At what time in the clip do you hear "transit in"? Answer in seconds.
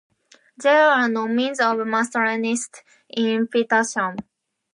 2.09-3.45